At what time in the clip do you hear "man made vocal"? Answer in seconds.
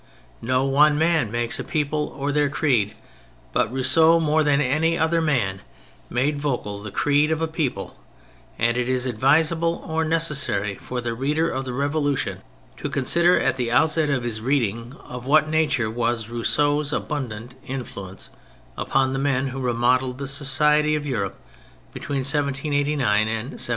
5.21-6.81